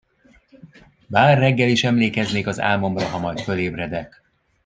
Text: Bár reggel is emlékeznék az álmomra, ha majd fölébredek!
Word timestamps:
Bár 1.07 1.37
reggel 1.37 1.69
is 1.69 1.83
emlékeznék 1.83 2.47
az 2.47 2.59
álmomra, 2.59 3.05
ha 3.07 3.17
majd 3.19 3.39
fölébredek! 3.39 4.21